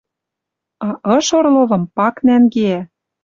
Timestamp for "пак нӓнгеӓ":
1.95-2.79